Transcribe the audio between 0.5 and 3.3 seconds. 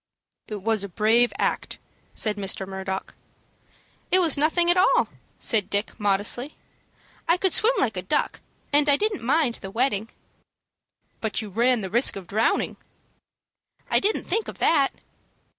was a brave act," said Mr. Murdock.